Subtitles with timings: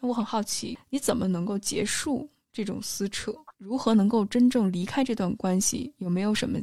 [0.00, 3.30] 我很好奇，你怎么能够结束这种撕扯？
[3.58, 5.92] 如何能够真正离开这段关系？
[5.98, 6.58] 有没有什么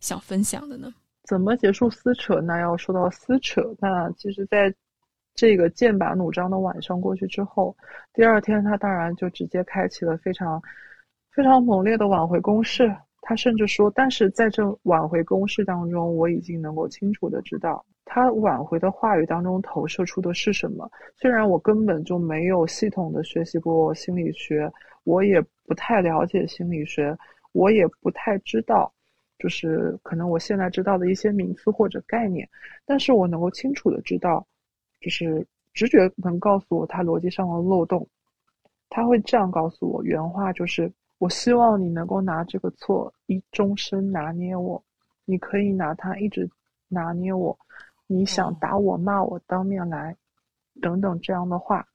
[0.00, 0.92] 想分享的呢？
[1.24, 2.40] 怎么结束撕扯？
[2.40, 4.74] 那要说到撕扯，那其实，在
[5.34, 7.74] 这个剑拔弩张的晚上过去之后，
[8.12, 10.60] 第二天他当然就直接开启了非常
[11.34, 12.94] 非常猛烈的挽回攻势。
[13.20, 17.84] 他甚至说，但是在这挽回攻势当中，我已经能够清楚的知道。
[18.06, 20.90] 他挽回的话语当中投射出的是什么？
[21.14, 24.72] 虽然我根本就没有系统的学习过心理学，
[25.04, 27.14] 我也不太了解心理学，
[27.52, 28.90] 我也不太知道，
[29.38, 32.48] 就是可能我现在知道的一些名词或者概念，
[32.86, 34.46] 但是我能够清楚的知道，
[35.02, 38.08] 就是直觉能告诉我他逻辑上的漏洞。
[38.88, 44.82] 他会这样告诉我，原话就是：我希望你能够拿这个错一终身拿捏我，
[45.24, 46.48] 你可以拿它一直
[46.88, 47.58] 拿捏我。
[48.06, 50.16] 你想打我骂我当面来，
[50.80, 51.86] 等等这样的话，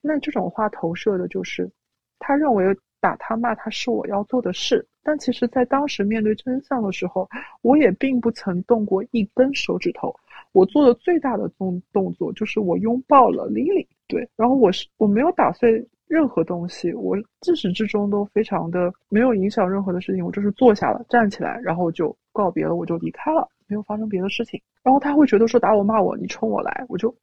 [0.00, 1.70] 那这种话投射的就是，
[2.18, 7.28] 他认为打他骂他是我要做的事，但其实，在当时面对真相的时候，
[7.62, 10.12] 我也并不曾动过一根手指头。
[10.52, 23.48] 我做的最大的动动作就是我拥抱了 Lily，对，然后我是我没有打碎任何东西，我自始至终都非常的没有影响任何的事情，我就是坐下了，站起来，然后就告别了，我就离开了。
[23.68, 27.14] 没有发生别的事情，然后他会觉得说打我骂我，你冲我来，我就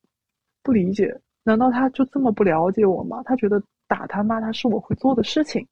[0.64, 3.22] 不理解，难道他就这么不了解我吗？
[3.26, 5.68] 他觉得打他骂他是我会做的事情，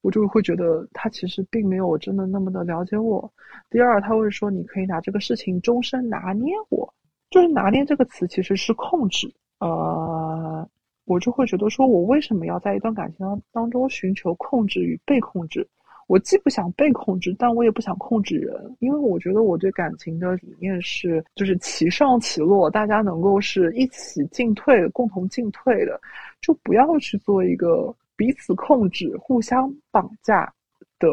[0.00, 3.28] 我就会觉得他其实并没有真的那么的了解我。
[3.68, 6.94] 第二，他会说你可以拿这个事情终身拿捏我，
[7.30, 9.28] 就是拿捏这个词其实是控制。
[9.58, 10.64] 呃，
[11.04, 15.66] 我就会觉得说我为什么要在一段感情当当中寻求控制与被控制？
[16.08, 25.98] 我既不想被控制，但我也不想控制人，因为我觉得我对感情的理念是，就是其上其落，大家能够是一起进退，共同进退的，
[26.42, 30.52] 就不要去做一个彼此控制、互相绑架
[30.98, 31.08] 的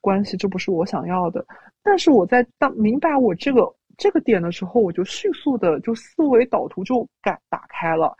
[0.00, 1.44] 关系，这不是我想要的。
[1.82, 8.16] 但是我在当明白我这个这个点的时候，我就迅速的就思维导图就改打开了，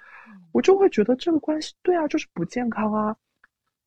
[0.52, 3.16] 我就会觉得这个关系对啊，就是不健康啊。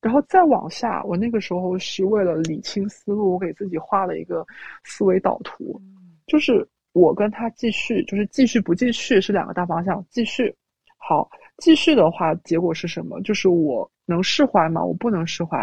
[0.01, 4.45] 然后再往下，我那个时候是为了理清思路，我给自己画了一个
[4.83, 5.81] 思维导图，
[6.27, 10.05] 就是我跟他继续，就是继续不继续是两个大方向。
[10.11, 10.55] 继续，
[10.97, 11.27] 好，
[11.57, 13.19] 继续的话，结果是什么？
[13.21, 14.83] 就是我能释怀吗？
[14.83, 15.57] 我不能释怀，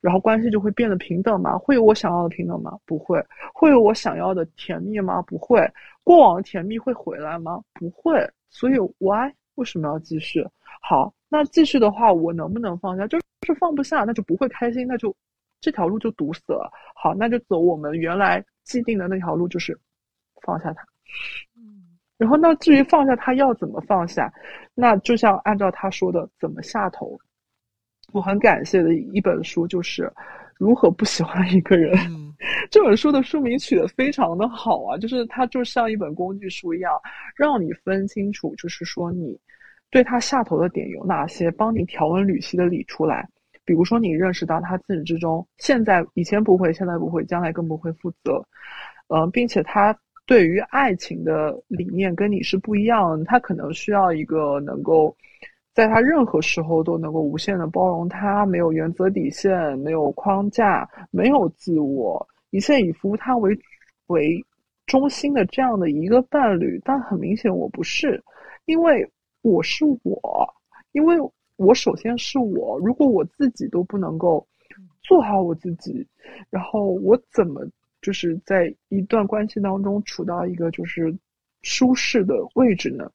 [0.00, 1.58] 然后关系就会变得平等吗？
[1.58, 2.78] 会有我想要的平等吗？
[2.86, 3.20] 不会。
[3.52, 5.20] 会有我想要的甜蜜吗？
[5.22, 5.68] 不会。
[6.04, 7.60] 过往的甜蜜会回来吗？
[7.74, 8.24] 不会。
[8.48, 9.28] 所以，why？
[9.58, 10.46] 为什么要继续？
[10.80, 13.04] 好，那继续的话，我能不能放下？
[13.08, 15.14] 就是放不下，那就不会开心，那就
[15.60, 16.70] 这条路就堵死了。
[16.94, 19.76] 好，那就走我们原来既定的那条路，就是
[20.42, 20.82] 放下他。
[21.56, 24.32] 嗯，然后那至于放下他要怎么放下，
[24.74, 27.18] 那就像按照他说的怎么下头。
[28.12, 30.04] 我很感谢的一本书就是
[30.56, 31.94] 《如何不喜欢一个人》。
[32.70, 36.92] 这本书的书名取得非常的好啊，就是它就像一本工具书一样，
[37.36, 39.38] 让你分清楚，就是说你。
[39.90, 41.50] 对他下头的点有哪些？
[41.50, 43.26] 帮你条文缕析的理出来。
[43.64, 48.46] 比如说，你认识到他自始至终，现在以前不会，现在不会，将来更不会负责。
[49.06, 53.24] 嗯，并且他对于爱情的理念跟你是不一样。
[53.24, 55.16] 他可能需要一个能够
[55.78, 63.56] 在他任何时候都能够无限的包容他，没有原则底线，没有框架，没有自我，一切以服务他为
[64.08, 64.44] 为
[64.86, 66.82] 中心的这样的一个伴侣。
[66.84, 68.20] 但很明显，我不是，
[68.64, 69.08] 因为。
[69.42, 70.52] 我是我，
[70.90, 71.16] 因为
[71.56, 72.76] 我首先是我。
[72.80, 74.44] 如果我自己都不能够
[75.00, 76.04] 做好我自己，
[76.50, 77.64] 然后我怎么
[78.02, 81.16] 就是在一段关系当中处到一个就是
[81.62, 83.08] 舒适的位置呢？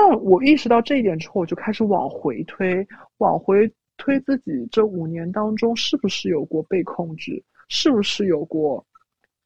[0.00, 2.86] 但我意识到这一点之后，我就开始往回推，
[3.18, 8.82] 往回推自己这五年当中是不是有过被控制，是不是有过。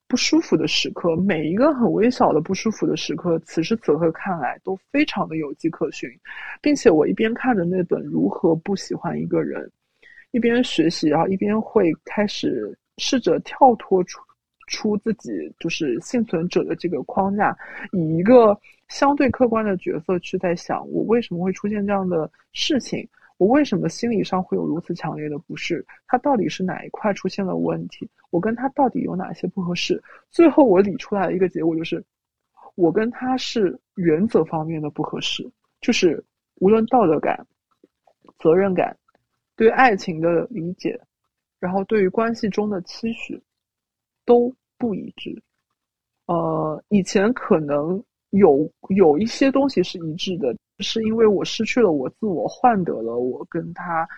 [0.07, 6.09] 不舒服的时刻，每一个很微小的不舒服的时刻，此时此刻看来都非常的有迹可循，
[6.63, 9.61] 并且我一边看着那本《如何不喜欢一个人》，
[10.31, 14.21] 一边学习，然后一边会开始试着跳脱出
[14.67, 17.57] 出自己就是幸存者的这个框架，
[17.93, 18.59] 以一个
[18.89, 23.09] 相对客观的角色去在想，我为什么会出现这样的事情。
[23.37, 25.85] 我为什么心理上会有如此强烈的不适？
[26.07, 28.09] 他到底是哪一块出现了问题？
[28.31, 30.01] 我跟他到底有哪些不合适？
[30.31, 32.03] 最后我理出来的一个结果就是，
[32.77, 35.45] 我跟他是原则方面的不合适，
[35.81, 36.25] 就是
[36.61, 37.45] 无论道德感、
[38.39, 38.97] 责任感、
[39.57, 40.99] 对爱情的理解，
[41.59, 43.43] 然后对于关系中的期许
[44.25, 45.41] 都不一致。
[46.27, 54.09] 呃，以前可能有有一些东西是一致的，是因为我失去了我自我，换得了我跟他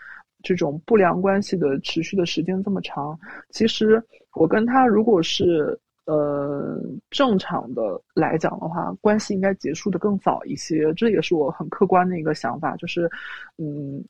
[0.42, 3.18] 这种不良关系的持续的时间这么长。
[3.50, 4.02] 其实
[4.34, 6.80] 我跟他如果是呃
[7.10, 10.94] 正常的来讲的话，关系应该结束的更早一些。
[10.94, 13.10] 这也是我很客观的一个想法，就是
[13.58, 14.04] 嗯。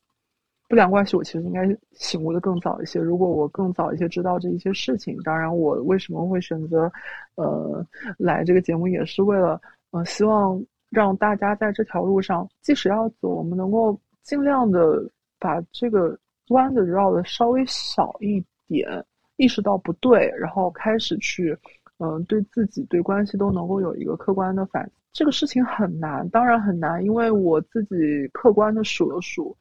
[0.68, 2.98] 不良关系，我其实应该醒悟的更早一些。
[3.00, 6.90] 如果我更早一些知道这一些事情，当然，我为什么会选择，
[7.36, 7.86] 呃，
[8.18, 9.60] 来这个节目，也是为了，
[9.92, 10.60] 呃，希望
[10.90, 15.08] 让大家在这条路上，即使要走，我们能够尽量的
[15.38, 16.18] 把这个
[16.48, 19.04] 弯子绕的稍微少一点，
[19.36, 21.56] 意识到不对，然后开始去，
[21.98, 24.90] 嗯，对自己对关系都能够有一个客观的反。
[25.12, 29.56] 这个事情很难，当然很难，因为我自己客观的数了数。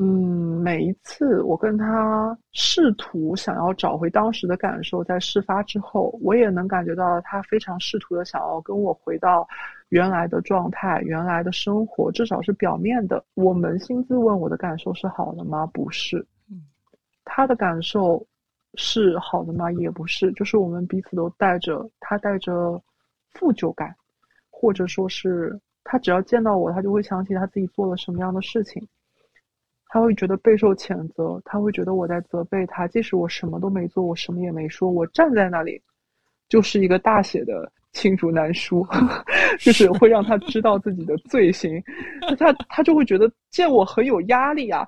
[0.00, 9.44] 嗯，每一次我跟他试图想要找回当时的感受，在事发之后，我也能感觉到他非常试图的想要跟我回到
[9.88, 13.24] 原来的状态、原来的生活，至少是表面的。
[13.34, 15.66] 我扪心自问，我的感受是好的吗？
[15.66, 16.24] 不是。
[17.24, 18.24] 他的感受
[18.74, 19.72] 是好的吗？
[19.72, 20.30] 也不是。
[20.34, 22.80] 就是我们彼此都带着他带着
[23.32, 23.92] 负疚感，
[24.48, 28.86] 或者说是他只要见到我，他就会想起他自己做了什么样的事情。
[29.88, 35.80] 他会觉得备受谴责，他会觉得我在责备他，即使我什么都没做，我什么也没说，我站在那里，
[36.48, 38.86] 就是一个大写的罄竹难书，
[39.58, 41.82] 就是会让他知道自己的罪行，
[42.38, 44.86] 他他就会觉得见我很有压力啊，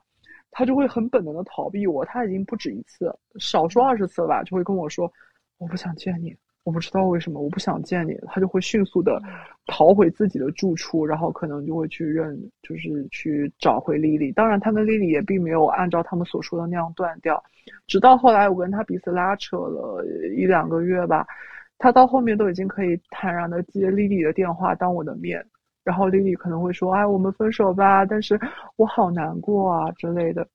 [0.51, 5.11] 他就会很本能的逃避我，他已经不止一次，少说二十次吧，就会跟我说，
[5.59, 6.37] 我不想见你。
[6.63, 9.21] 我不知道为什么我不想见你，他就会迅速的
[9.67, 14.31] 逃回自己的住处，然后可能就会去认，就是去找回丽丽。
[14.33, 17.43] 当然，他跟丽丽也并没有按照他们所说的那样断掉，
[17.87, 20.05] 直到后来我跟他彼此拉扯了
[20.37, 21.27] 一两个月吧，
[21.79, 25.43] 他到后面都已经可以坦然的接丽丽的电话当我的面，
[25.83, 28.39] 然后丽丽可能会说：“哎，我们分手吧。”但是
[28.77, 30.47] 我好难过啊之类的。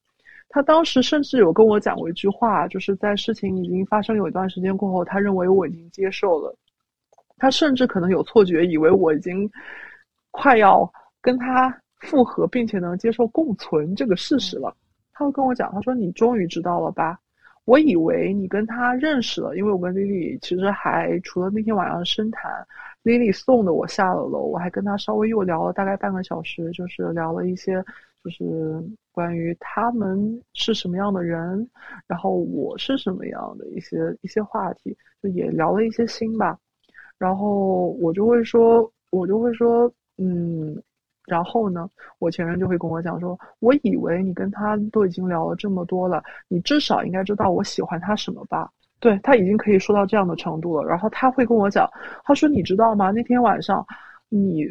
[0.48, 6.56] 他当时甚至有跟我讲过一句话，就是在事情已经发生有一段时间过后，他认为我已经接受了。
[7.38, 9.50] 他甚至可能有错觉，以为我已经
[10.32, 10.90] 快要
[11.22, 14.74] 跟他复合，并且能接受共存这个事实了。
[15.12, 17.20] 他会跟我讲，他说：“你终于知道了吧？
[17.66, 22.66] 我以为你跟他认识了，因为我跟丽丽其实还除了那天晚上深谈
[23.04, 27.84] ，，Lily 送的我下了楼，我还跟他稍微又聊了大概半个小时，就是聊了一些。”
[28.26, 31.70] 就是关于他们是什么样的人，
[32.08, 36.58] 然后我是什么样的一些一些话题，就也聊了一些心吧。
[37.20, 40.76] 然后我就会说，我就会说，嗯，
[41.28, 41.88] 然后呢，
[42.18, 48.68] 我前任就会跟我讲说，我以为你跟他都已经聊了这么多了，你至少应该知道我喜欢他什么吧？
[49.00, 50.84] 对他已经可以说到这样的程度了。
[50.84, 51.88] 然后他会跟我讲，
[52.24, 53.12] 他说你知道吗？
[53.12, 53.86] 那天晚上，
[54.30, 54.66] 你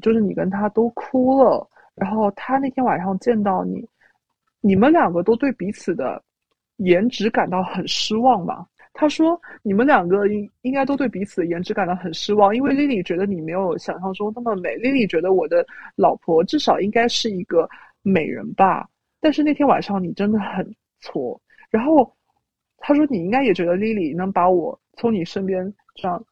[0.00, 1.68] 就是你跟他都哭了。
[1.94, 3.88] 然后他那天晚上见到你，
[4.60, 6.20] 你们两个都对彼此的
[6.78, 8.66] 颜值感到很失望吧？
[8.92, 14.74] 他说你们两个应应该都对彼此的颜值感到很失望，因为丽丽觉得你没有想象中那么美。
[14.76, 15.64] 丽丽觉得我的
[15.96, 17.68] 老婆至少应该是一个
[18.02, 18.88] 美人吧？
[19.20, 20.68] 但是那天晚上你真的很
[21.00, 21.40] 挫。
[21.70, 22.12] 然后
[22.78, 26.24] 他说你应该也觉得丽丽能把我从你身边这样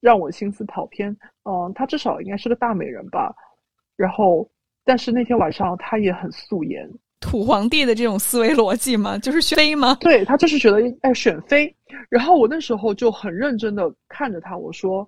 [0.00, 1.14] 让我心思跑偏。
[1.44, 3.34] 嗯，她至少应该是个大美人吧？
[3.96, 4.46] 然后。
[4.88, 6.88] 但是那天晚上他也很素颜，
[7.20, 9.18] 土皇帝的这种思维逻辑吗？
[9.18, 9.94] 就是选妃吗？
[10.00, 11.70] 对他就是觉得哎选妃。
[12.08, 15.06] 然后我那时候就很认真的看着他，我说，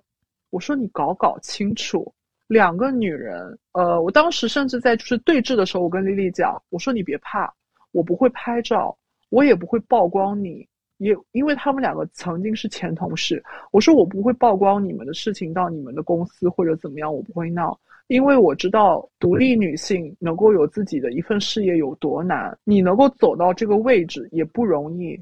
[0.51, 2.13] 我说你搞搞清楚，
[2.45, 7.51] 两个女人，呃，我当时甚至在就是对峙的时候，我跟丽丽讲，我说你别怕，
[7.91, 8.95] 我不会拍照，
[9.29, 10.63] 我也不会曝光你，
[10.97, 17.75] 也因为他们两个曾经是前同事，我说我不会曝光你们的事情到你们的公司或者怎么样，我不会闹。
[18.11, 25.17] 因为我知道独立女性能够有自己的一份事业有多难，你能够走到这个位置也不容易，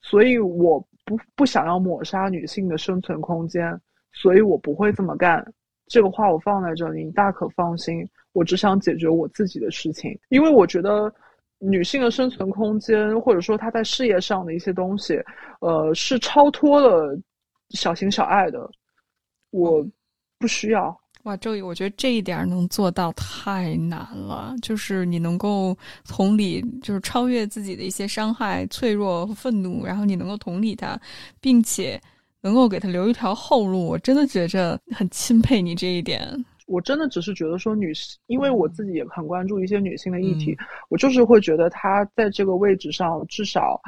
[0.00, 3.80] 所以我不不想要抹杀女性的生存空间，
[4.10, 5.54] 所以我不会这么干。
[5.86, 8.04] 这个话我放在这里，你大可放心。
[8.32, 11.14] 我只想解决我自己的事情，因为我觉得
[11.60, 15.22] 女性的生存空间，或者说她在事业上的一些东西，
[15.60, 17.16] 呃，是超脱了
[17.68, 18.68] 小情小爱的，
[19.50, 19.86] 我
[20.40, 21.00] 不需要。
[21.24, 24.52] 哇，周宇，我觉得这一点能做到太难了。
[24.60, 31.00] 就是你能够同理，就是超越自己的一些伤害、脆弱、愤怒，然后你能够同理他，
[31.40, 32.00] 并且
[32.40, 33.86] 能够给他留一条后路。
[33.86, 36.26] 我真的觉着很钦佩你这一点。
[36.66, 40.56] 我真的只是觉得说，女性，因为我自己也很关注一些女性的议题，
[40.88, 43.80] 我就是会觉得她在这个位置上，至少，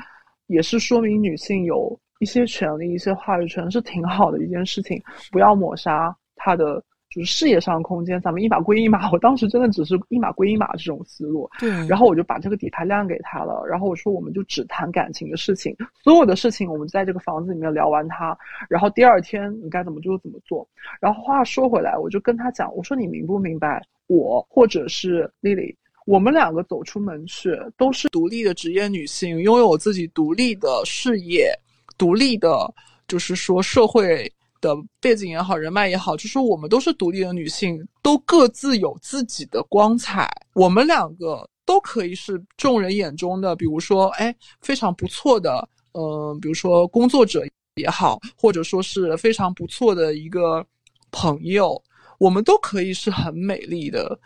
[0.47, 6.81] 也是说明女性有一些权利、一些话语权是挺好的一件事情，不要抹杀她的。
[7.15, 9.09] 就是事业上的空间，咱们一码归一码。
[9.13, 11.71] 我当时真的只是一码归一码这种思路，对。
[11.87, 18.37] 然后我就把这个底牌亮给他了，然后我说我们就只谈感情的事情，所有的事情我们在这个房子里面聊完它，
[18.69, 20.67] 然后第二天你该怎么就怎么做。
[21.01, 25.73] 然后话说回来，我就跟他讲，我说你明不明白，我或者是丽丽，
[26.07, 31.49] 我们两个走出门去都是独立的职业女性，拥有自己独立的事业，
[31.97, 32.75] 独立的，
[33.07, 34.29] 就是说社会。
[34.65, 40.27] 的背景也好，人脉也好，就是我们都是独立的女性，都各自有自己的光彩。
[40.55, 47.45] 我们两个都可以是众人眼中的，比如说，哎，非常不错的，嗯，比如说工作者
[47.75, 50.65] 也好，或者说是非常不错的一个
[51.11, 51.81] 朋友，
[52.19, 54.19] 我们都可以是很美丽的。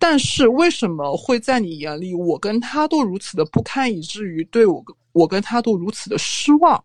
[0.00, 6.84] 但是为什么会在你眼里，我跟他都如此的不堪，以至于对我我跟他都如此的失望？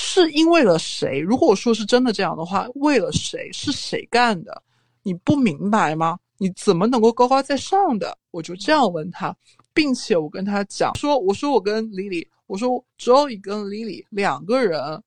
[0.00, 1.18] 是因为了谁？
[1.18, 3.50] 如果说是真的这样的话，为了谁？
[3.52, 4.62] 是谁干的？
[5.02, 6.18] 你不明白吗？
[6.38, 8.16] 你怎么能够高高在上的？
[8.30, 9.36] 我就这样问他，
[9.74, 15.02] 并且我跟他讲说：“我说我跟 Lily，我说只有你跟 Lily 两个人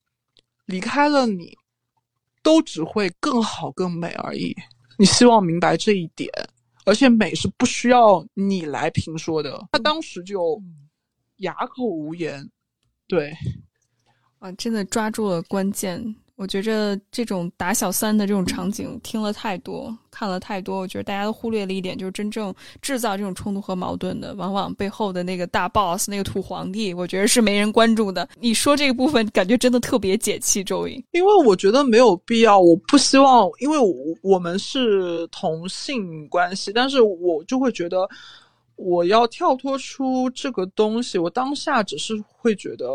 [0.65, 1.57] 离开了你，
[2.43, 4.53] 都只会更好更美而已。
[4.97, 6.29] 你希望明白这一点，
[6.83, 10.61] 而且美是不需要你来评说的。”他当时就
[11.37, 12.45] 哑口无言，
[13.07, 13.33] 对。
[14.41, 16.15] 啊，真的抓住了关键。
[16.35, 20.79] 我觉着这种打小三的这种场景听了太多，看了太多。
[20.79, 28.27] 我觉得大家都忽略了一点，就是真正制造这种冲突和矛盾的，往往背后的那个大 boss、那个土皇帝，我觉得是没人关注的。
[28.39, 30.63] 你说这个部分，感觉真的特别解气。
[30.63, 33.93] 周莹，因为我觉得没有必要，我不希望，因为我
[34.23, 38.09] 我们是同性关系，但是我就会觉得
[38.77, 41.19] 我要跳脱出这个东西。
[41.19, 42.87] 我当下只是会觉得，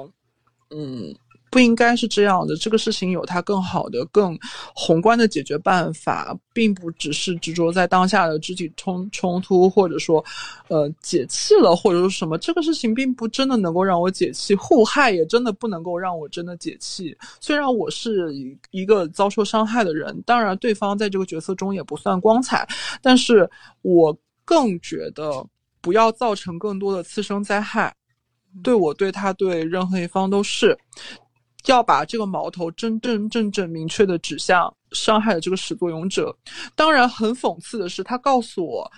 [0.71, 1.15] 嗯。
[1.57, 4.39] 不应该是这样的，这个事情有它更好的、更
[4.75, 10.23] 宏观的解决办法，并不只是执着在当下的肢体冲冲突，或者说，
[10.69, 12.37] 呃，解气了，或者说什么。
[12.37, 17.17] 这个事情并不真的能够让我解气，互害也真的不能够让我真的解气。
[17.41, 18.31] 虽然我是
[18.71, 22.69] 一个遭受伤害的人，当然对方在这个角色中也不算光彩，
[23.01, 23.49] 但是
[23.81, 25.43] 我更觉得
[25.81, 27.95] 不要造成更多的次生灾害，
[28.63, 30.77] 对我、对他、对任何一方都是。
[31.67, 36.35] 要把这个矛头真真正正明确的指向伤害的这个始作俑者。
[36.75, 38.91] 当然，很讽刺的是，他告诉我，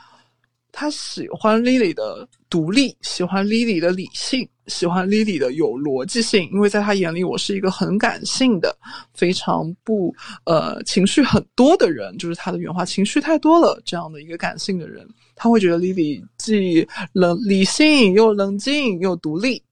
[0.71, 6.49] 他喜欢 Lily 的独立，喜欢 Lily 的理性，喜欢 Lily 的有逻辑性。
[6.53, 8.77] 因为在他眼里，我是一个很感性的、
[9.15, 19.63] 非常不呃情绪很多的人，就是他的原话，情绪太多了这样的一个感性的人，他会觉得 Lily 既冷理性又冷静又独立。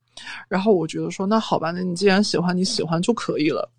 [0.49, 3.71] 然后我觉得说，那好吧，那你既然喜欢，你喜欢就可以了。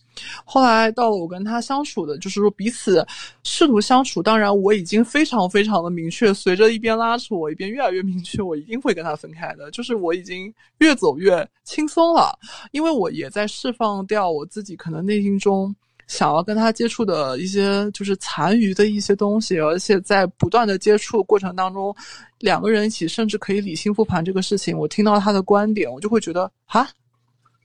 [0.46, 3.06] 后来到了我跟他相处的，就是说彼此
[3.44, 4.24] 试图相处。
[4.24, 9.70] 当然，我已经非常非常的明确，随着一边拉扯我，一边越来越明确，我一定会跟他分开的。
[9.70, 12.36] 就是我已经越走越轻松了，
[12.72, 15.76] 因为我也在释放掉我自己可能内心中。
[16.08, 21.94] 想要跟他接触的一些就是残余的一些东西，而且在不断的接触过程当中，
[22.40, 24.78] 两个人一起甚至可以理性复盘这个事情。
[24.78, 26.88] 我听到他的观点，我就会觉得啊，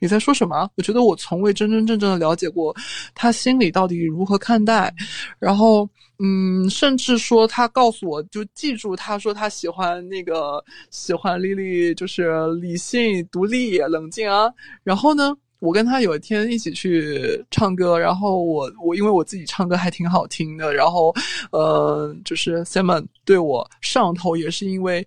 [0.01, 0.69] 你在说什么？
[0.77, 2.75] 我觉得我从未真真正正的了解过
[3.15, 4.93] 他心里到底如何看待。
[5.39, 14.53] 然后，嗯，甚至说他告诉我就记住，他说他喜欢那个喜欢丽丽，就是理性、独立、冷静啊。
[14.83, 15.33] 然后呢？
[15.63, 21.15] 我跟他有一天一起去唱歌，然后我我因为我自己唱歌还挺好听的，然后，
[21.53, 25.07] 呃，就是 Simon 对我上头也是因为，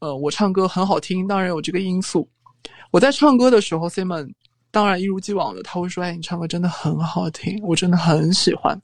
[0.00, 2.28] 呃，我唱歌很好听，当然有这个因素。
[2.90, 4.30] 我在唱歌的时候，Simon
[4.70, 8.78] 当然一如既往的他会说：“哎，你唱歌真的很好听，我真的很喜欢。”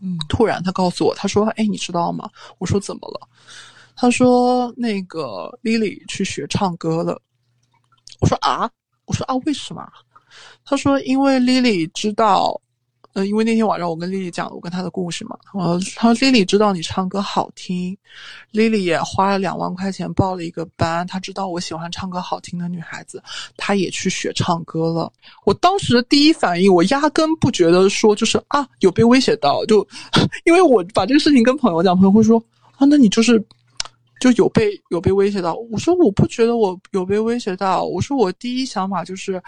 [0.00, 3.28] 嗯，突然他告诉我，他说：“哎，你知道吗？”我说：“怎么了？”
[3.94, 7.20] 他说：“那个 Lily 去学唱歌了。”
[8.20, 8.70] 我说：“啊？”
[9.04, 9.86] 我说：“啊，为什么？”
[10.68, 12.60] 他说：“因为 Lily 知道，
[13.12, 15.38] 呃，因为那天晚上我跟 Lily 讲了我跟她的故事嘛。
[15.54, 17.96] 呃，他说 Lily 知道你唱歌好听
[18.52, 21.06] ，Lily 也花了两万块钱报了一个班。
[21.06, 23.22] 他知道我喜欢唱歌好听的女孩子，
[23.56, 25.12] 他也去学唱歌了。
[25.44, 29.86] 我当时的第一反应，我压根不觉得说就是啊有被威胁到，就
[30.44, 32.42] 因为我把这个事情跟朋友讲，朋友会说
[32.76, 33.40] 啊，那你就是
[34.20, 35.54] 就有被有被威胁到。
[35.70, 39.40] 我说我不觉得我有被威胁到，我说我第一想法就是。”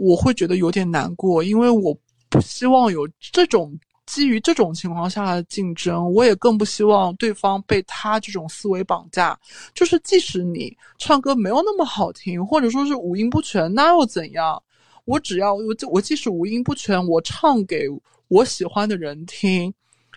[0.00, 1.94] 我会觉得有点难过，因为我
[2.30, 9.38] 不希望有这种基于这种情况下的竞争，我也更不希望对方被他这种思维绑架。
[9.74, 14.60] 就是即使你唱歌没有那么好听，或者说是五音不全，那又怎样？
[15.04, 17.86] 我只要我我即使五音不全，我唱给
[18.28, 19.72] 我喜欢的人听。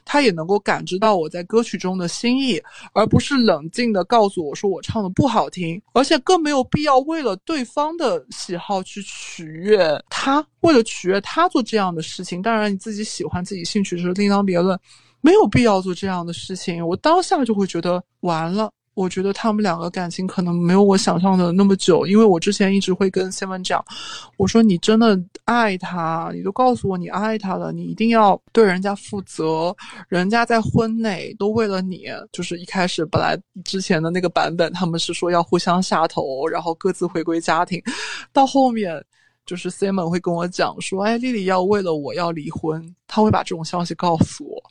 [0.06, 2.62] 他也能够感知到我在歌曲中的心意，
[2.94, 12.42] 而不是冷静的告诉我说我唱的不好听，而且更没有必要为了对方的喜好去取悦他，为了取悦他做这样的事情。
[12.42, 14.80] 当然，你自己喜欢自己兴趣是另当别论，
[15.22, 16.86] 没有必要做这样的事情。
[16.86, 18.72] 我当下就会觉得完了。
[18.96, 23.84] 我觉得他们两个感情可能没有我想象的那么久，因为我之前一直会跟 Simon 讲，
[24.38, 29.76] 我说你真的爱他，你都告诉我你爱他了，你一定要对人家负责，
[30.08, 33.36] 人家在婚内都为了你，就是一开始本来
[33.66, 37.82] 之前的那个版本，他们是说要互相下头，然后各自回归家庭，
[38.32, 39.04] 到后面
[39.46, 44.64] 就是 Simon 会跟我讲说，哎，丽丽要为了我要离婚，他会把这种消息告诉我，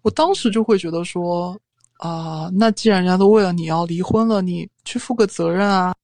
[0.00, 1.60] 我当时就会觉得说。
[2.00, 5.94] 啊，那既然人家都为了你要离婚了，你去负个责任啊！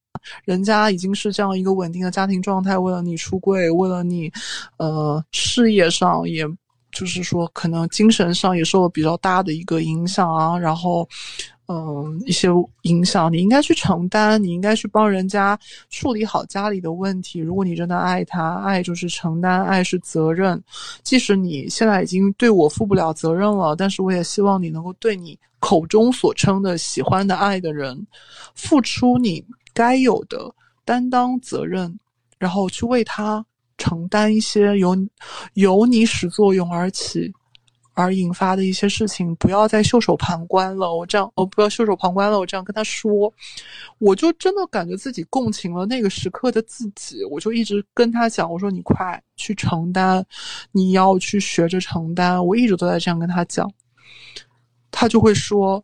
[0.44, 4.32] 人家已经是这样一个稳定的家庭状态，为了你出柜，为了你，
[4.78, 6.46] 呃，事业上也。
[6.92, 11.06] 就是说，可能精神上也受了比较大的一个影响啊，然后，
[11.68, 12.48] 嗯，一些
[12.82, 15.58] 影响，你应该去承担，你应该去帮人家
[15.90, 17.40] 处理好家里的问题。
[17.40, 20.62] 如果你真的爱他，爱就是承担，爱是责任。
[21.02, 28.06] 即使你现在已经对我负不了责任了，但是我也希望你能够对你口中所称的喜欢的爱的人，
[28.54, 29.44] 付出你
[29.74, 30.54] 该有的
[30.84, 31.98] 担当责任，
[32.38, 33.44] 然后去为他。
[33.78, 34.96] 承担一些由
[35.52, 37.30] 由你始作俑而起
[37.96, 40.94] 而引发的一些事情，不要再袖手旁观了。
[40.94, 42.38] 我这样，我不要袖手旁观了。
[42.38, 43.32] 我这样跟他说，
[43.98, 47.24] 我就真的感觉自己共情了那个时刻的自己。
[47.24, 50.24] 我就一直跟他讲，我说你快去承担，
[50.70, 52.46] 你要去学着承担。
[52.46, 53.68] 我一直都在这样跟他讲，
[54.90, 55.82] 他就会说。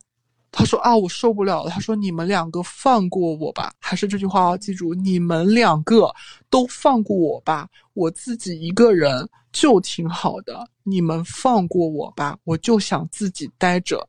[0.54, 1.71] 他说啊，我受不了了。
[1.71, 6.14] 他说你们两个放过我吧，还是这句话要记住，你们两个
[6.50, 10.67] 都放过我吧，我自己一个人就挺好的。
[10.83, 14.07] 你们放过我吧，我就想自己待着。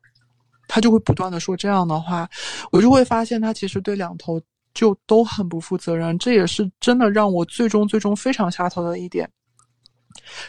[0.67, 2.27] 他就会不断的说这样的话，
[2.71, 4.41] 我就会发现他其实对两头
[4.73, 6.17] 就都很不负责任。
[6.17, 9.29] 这也是真的让我最终最终非常下头的一点。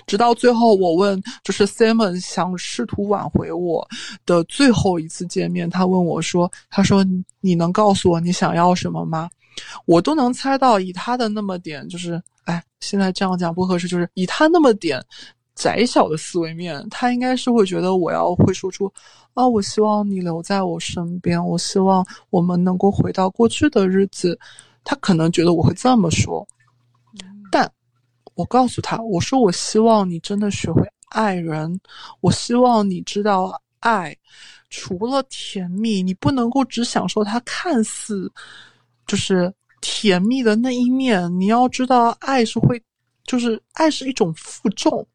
[0.07, 3.87] 直到最后，我问，就是 Simon 想试图挽回我
[4.25, 7.05] 的最后一次见面，他问我说：“他说
[7.41, 9.29] 你能告诉我你想要什么吗？”
[9.87, 15.03] 我都能猜到，以他的那么点，就是哎，现在这样讲不合适，就是以他那么点
[15.55, 18.93] 窄小的思维面，他应该是会觉得我要会说出
[19.35, 24.39] 啊，我希望你留在我身边，我希望我们能够回到过去的日子。
[24.85, 26.47] 他可能觉得我会这么说，
[27.51, 27.71] 但。
[28.37, 31.81] 我告诉他，我说我希望你真的学会爱人，
[32.21, 34.13] 我希望你知道爱，
[34.71, 38.29] 除了甜蜜，你不能够只享受它看似
[39.07, 41.31] 就是甜蜜的那一面。
[41.39, 42.83] 你要知道，爱是会，
[43.27, 45.07] 就是爱是一种负重，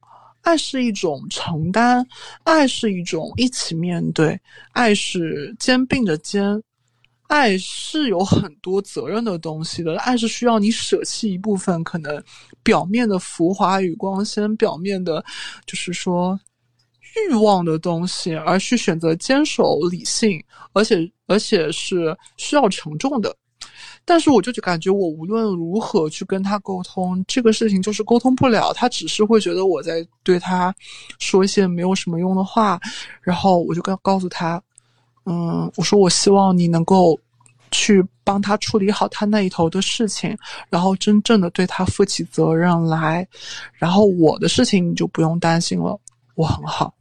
[0.42, 2.06] 爱是一种承担，
[2.44, 4.40] 爱是一种一起面对，
[4.74, 6.62] 爱是肩并着肩。
[7.28, 12.24] 爱是有很多责任的东西的，爱是需要你舍弃一部分可能
[12.64, 15.24] 表面的浮华与光鲜，表面的，
[15.68, 16.40] 就是说
[17.30, 23.36] 欲望的东西，而去选择坚守理性，而且而且是需要承重的。
[24.10, 30.74] 但是我就感觉我无论如何去跟他沟通，这个事情就是沟通不了，他只是会觉得我在对他
[31.20, 32.80] 说一些没有什么用的话，
[33.22, 34.60] 然后我就告告诉他。
[35.26, 37.20] 嗯，我说我希望你能够
[37.70, 40.36] 去帮他处理好他那一头的事情，
[40.72, 43.28] 然后真正的对他负起责任来，
[43.74, 45.96] 然后我的事情你就不用担心了，
[46.34, 46.92] 我很好。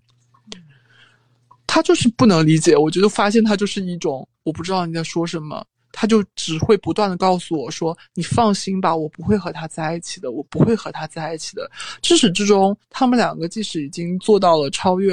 [1.66, 5.64] 他就是不能理解，我觉得发现他就是一种我不知道你在说什么。
[5.92, 11.70] 他就只会不断的告诉我说：“你放心吧，我不会和他在一起的，我不会和他在一起的。”
[12.02, 15.12] 至始至终，他们两个即使已经做到了超越，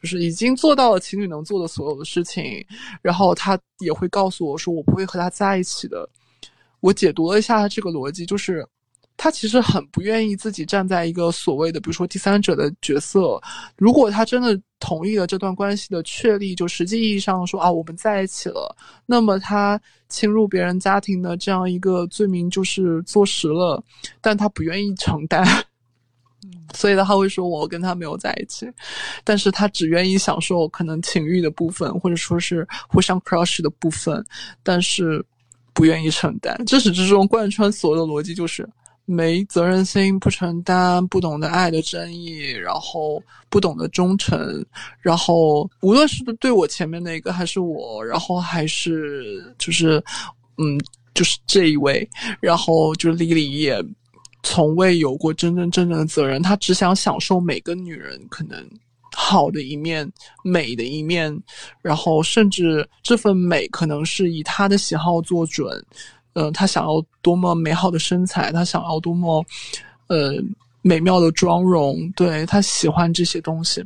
[0.00, 2.64] 就是已经做到了情侣能做的所有的事情，
[3.02, 6.08] 然后他也会告诉我说：“我不会和他在一起的。”
[6.80, 8.66] 我解读了一下这个逻辑，就是。
[9.16, 13.40] 他其实很不愿意自己站在一个所谓的，比如说第三者的角色。
[13.76, 23.82] 如果他真的同意了这段关系的确立，就实际意义上说啊，我们在一起了，那么他侵入别人家庭的这样一个罪名就是坐实了。
[24.20, 25.46] 但他不愿意承担，
[26.74, 28.66] 所以他会说我跟他没有在一起，
[29.22, 34.22] 但是他只愿意享受可能情欲的部分，或者说是互相 crush 的部分，
[34.62, 35.24] 但是
[35.72, 36.62] 不愿意承担。
[36.66, 38.68] 至始至终贯穿所有的逻辑就是。
[39.06, 44.64] 没责任心、不承担、不懂得爱的真意，然后不懂得忠诚，
[45.00, 50.02] 然后无论是对我前面那个还是我，然后还是就是
[50.56, 50.80] 嗯，
[51.14, 52.08] 就是这一位，
[52.40, 53.84] 然后就是李李也
[54.42, 58.66] 从未有过真真正正的责任，他只想享受每个女人可能
[59.12, 60.10] 好的一面、
[60.42, 61.36] 美的一面，
[61.82, 65.84] 然后甚至这份美可能是以他的喜好做准。
[66.34, 69.44] 嗯，他想要多么美好的身材，他想要多么，
[70.08, 70.34] 呃，
[70.82, 73.84] 美妙的妆容，对他喜欢这些东西，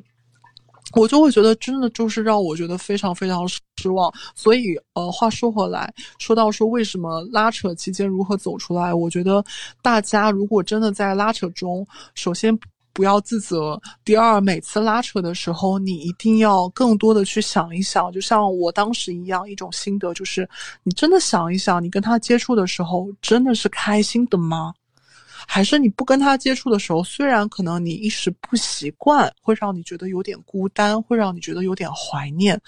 [0.94, 4.12] 我就会觉得真的就是让我觉得非常非常失望。
[4.34, 9.44] 所以，呃，话说回来，说到说为什么拉扯期间如何走出来，我觉得
[9.82, 12.58] 大家如果真的在拉扯中，首先。
[12.98, 13.80] 不要自责。
[14.04, 20.48] 第二，每次拉扯的时候，你一定要更多的去想一想，就像我当时一样，一种心得就是，
[20.82, 24.74] 你真的想一想，你跟他接触的时候真的是开心的吗？
[25.46, 32.60] 还是你不跟他接触的时候，虽然可能你一时不习惯，会让你觉得有点孤单，会让你觉得有点怀念，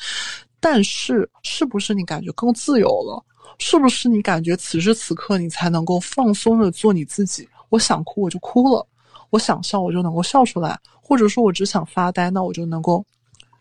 [0.60, 3.20] 但是是不是你感觉更自由了？
[3.58, 7.48] 是不是你感觉此时此刻你才能够放松的做你自己？
[7.70, 8.86] 我想哭我就哭了。
[9.30, 13.04] 我想笑，我就能够笑出来；或者说，我只想发呆，那我就能够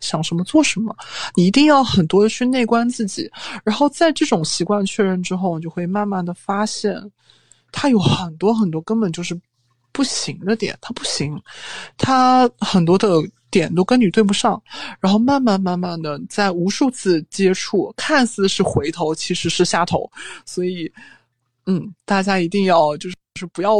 [0.00, 0.94] 想什么做什么。
[1.34, 3.30] 你一定要很多的去内观自己，
[3.64, 7.00] 然后在这种习惯确认之后，你就会慢慢的发现，
[7.70, 9.40] 它有很多很多根本就是
[9.92, 11.40] 不行的点，它不行，
[11.96, 13.08] 它很多的
[13.50, 14.60] 点都跟你对不上。
[14.98, 20.10] 然后慢慢慢慢的，在无数次接触，看似是回头，其实是下头。
[20.44, 20.90] 所以，
[21.66, 23.76] 嗯，大家一定要就是就是不要。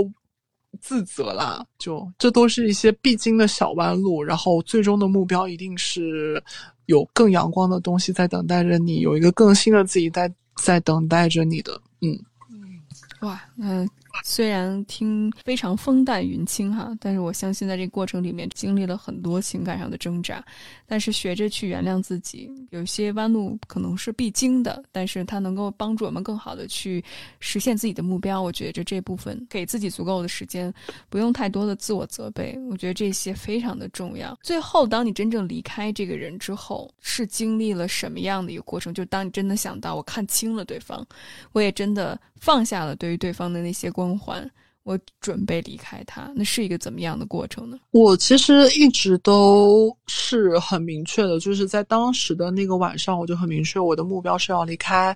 [0.80, 6.42] 自责啦，就这都是一些必经的小弯路，然后最终的目标一定是
[6.86, 12.18] 有更阳光的东西在等待着你，有一个更新的自己在在等待着你的，嗯
[12.50, 12.80] 嗯，
[13.20, 13.88] 哇，嗯。
[14.24, 20.44] 虽然听非常风淡云轻哈，但是我相信在这个过程里面经历了很多情感上的挣扎，
[20.86, 27.02] 但是学着去原谅自己，有些弯路可能是必经的，但是它能够帮助我们更好的去
[27.38, 28.40] 实现自己的目标。
[28.40, 30.72] 我觉着这部分给自己足够的时间，
[31.08, 34.38] 不用太多的自我责备，我觉得这些非常的重要。
[34.42, 38.92] 最后，当你真正离开这个人之后，是经历了什么样的一个过程？
[38.92, 41.06] 就当你真的想到我看清了对方，
[41.52, 44.18] 我也真的放下了对于对方的那些光。
[44.18, 44.50] 环，
[44.82, 47.78] 我准备离开他，那是一个怎么样的过程呢？
[47.90, 55.14] 我其实一直都是很明确的，就是在当时的那个晚上，我就很明确我的目标是要离开。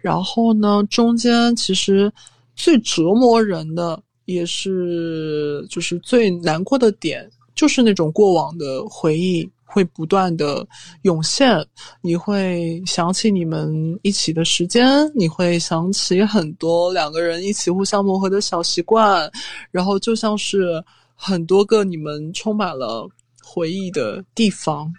[0.00, 2.10] 然后呢，中间其实
[2.56, 9.48] 最折磨人的，也是就是最难过的点，就是那种过往的回忆。
[9.72, 10.66] 会不断的
[11.02, 11.66] 涌现，
[12.02, 19.30] 你会想起你们一起的时间，你会想起很多两个人一起互相磨合的小习惯，
[19.70, 23.08] 然后就像是很多个你们充满了
[23.42, 24.92] 回忆的地方，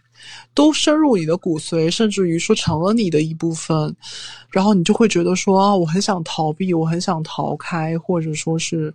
[0.55, 3.95] 都深入你的骨髓，甚至于说成了你的一部分，
[4.49, 8.91] 然后你就会觉得说啊，我很想逃避，我很想逃开，或者说是，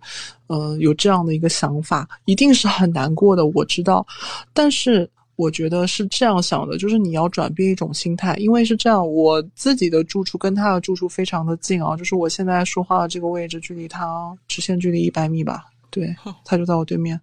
[0.47, 4.05] 嗯，有这样的一个想法，一定是很难过的，我知道，
[4.53, 5.09] 但是。
[5.39, 17.17] 我觉得是这样想的，就是你要转变一种心态，因为是这样，我自己的住处跟他的住处非常的近啊，就是我现在说话的这个位置，距离他直线距离一百米吧，对，他就在我对面，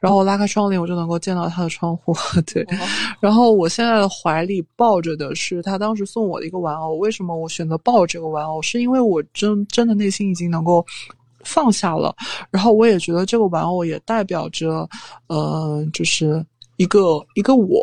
[0.00, 2.12] 然后我拉开窗帘，我就能够见到他的窗户，
[2.52, 2.66] 对，
[3.20, 8.60] 然后我现在的怀里抱着的是他当时送我的一个玩偶，为什么我选择抱这个玩偶？
[8.60, 10.84] 是因为我真真的内心已经能够
[11.44, 12.12] 放下了，
[12.50, 14.88] 然后我也觉得这个玩偶也代表着，
[15.28, 16.44] 呃，就是。
[16.82, 17.80] 一个一个我，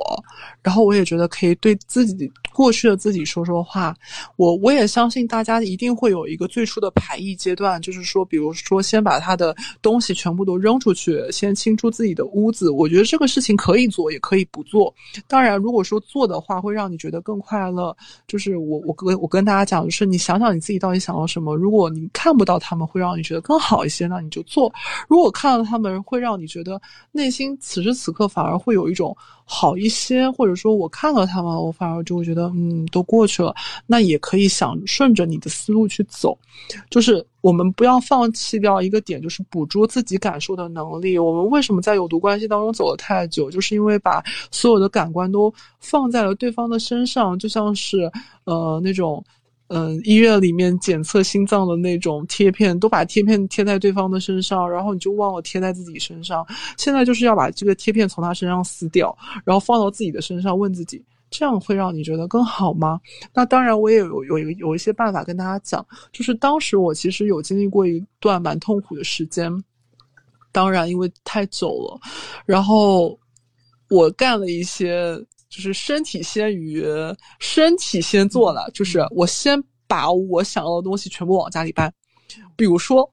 [0.69, 3.91] 然后我也觉得可以对自己过去的自己说说话。
[4.35, 12.69] 我我也相信大家一定会有一个最初的排异阶段，就是说，比如说先把他的东西全部都扔出去，先清出自己的屋子。
[12.69, 14.93] 我觉得这个事情可以做，也可以不做。
[15.27, 17.97] 当然，如果说做的话，会让你觉得更快乐。
[18.27, 21.55] 就是我我跟我跟大家讲，就是你想想你自己到底想要什么。
[21.55, 24.71] 如果你看不到他们会让你觉得更好一些，那你就做；
[25.07, 26.79] 如果看到他们会让你觉得
[27.11, 28.87] 内心此时此刻反而会有。
[28.89, 33.55] 一种好一些，或者说我看到他们，我反而就会觉得，嗯，都过去了。
[33.87, 36.37] 那也可以想顺着你的思路去走，
[36.89, 41.17] 就是我们不要放弃掉一个点，就是捕捉自己感受的能力。
[41.17, 48.11] 我们为什么在有毒关系当中走了太久，就是因为把所有的感官都放在了对方的身上，就像是
[48.43, 49.23] 呃那种。
[49.69, 56.45] 嗯，医院里面检测心脏的那种贴片，都把贴片贴在对方的身上，然后你就忘了贴在自己身上。
[56.75, 62.99] 现在就是要把这个贴片从他身上撕掉，然后放到自己的身上，问自己，这样会让你觉得更好吗？
[63.31, 69.51] 那当然，我也有有有有一些办法跟大家讲，就是当时我其实有经历过一段蛮痛苦的时间。
[70.51, 71.99] 当然因为太久了，
[72.43, 73.15] 然后
[73.87, 75.15] 我干了一些，
[75.49, 76.83] 就是身体先于
[77.39, 81.91] 身体先做了，就是我先把我想要的东西全部往家里搬，
[82.55, 83.11] 比如说，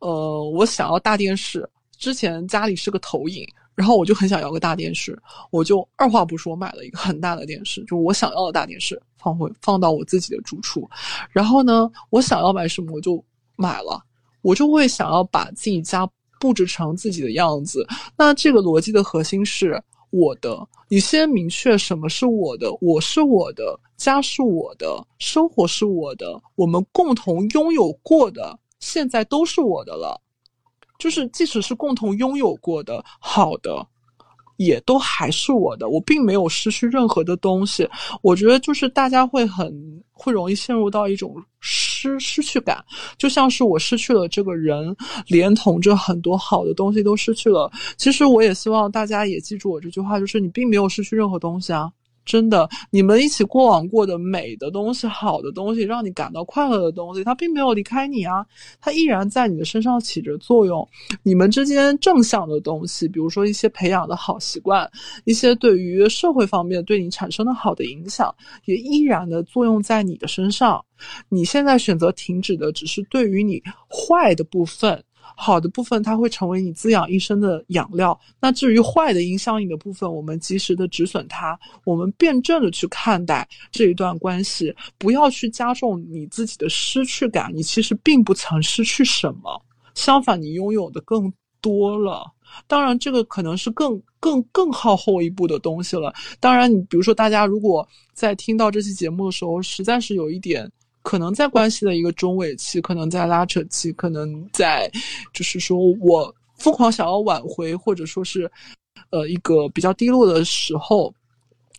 [0.00, 3.46] 呃，我想要大电视，之前家里是个投影。
[3.76, 5.20] 然后我就很想要个大电视，
[5.50, 10.88] 我就二话不说买了一个很大的电视，就我想要的大电视，放回放到我自己的住处。
[11.30, 13.22] 然后呢，我想要买什么我就
[13.54, 14.02] 买了，
[14.40, 16.08] 我就会想要把自己家
[16.40, 17.86] 布置成自己的样子。
[18.16, 19.78] 那这个逻辑的核心是
[20.16, 30.20] 我的，你先明确什么是我的，我是我的，家是我的，生活是我的，我们共同拥有过的，现在都是我的了。
[30.98, 33.86] 就是，即使是共同拥有过的好的，
[34.56, 35.90] 也都还是我的。
[35.90, 37.86] 我并没有失去任何的东西。
[38.22, 41.36] 我觉得，就是大家会很会容易陷入到一种
[41.96, 42.84] 失失去感，
[43.16, 44.94] 就像是我失去了这个人，
[45.28, 47.70] 连同着很多好的东西都失去了。
[47.96, 51.90] 其实，我也希望大家也记住我这句话，就是你并没有失去任何东西啊。
[52.26, 58.44] 真的，你们一起过往过的美的东西、好的东西，让你感到快乐的东西，它并没有离开你啊，
[58.80, 60.86] 它依然在你的身上起着作用。
[61.22, 64.90] 你们之间正向的东西，比如说一些培养的好习惯，
[65.24, 68.34] 一些对于社会方面对你产生的好的影响，
[68.64, 70.84] 也依然的作用在你的身上。
[71.28, 75.02] 你现在选择停止的，只是对于你坏的部分。
[75.38, 78.18] 好的部分，它会成为你滋养一生的养料。
[78.40, 87.52] 那至于坏的影响你的部分，我们及时的止损它，我们辩证的去看待这一段关系，不要去加重你自己的失去感。
[87.54, 89.62] 你其实并不曾失去什么，
[89.94, 92.24] 相反，你拥有的更多了。
[92.66, 96.14] 当然，这个可能是更更更靠后一步的东西了。
[96.40, 100.70] 当然，你比如说，大家如果在听到这期节目的时候，实在是有一点。
[101.06, 104.90] 可能在关系的一个中尾期，可能在拉扯期，可能在，
[105.32, 108.50] 就是说我疯狂想要挽回，或者说是，
[109.10, 111.14] 呃，一个比较低落的时候，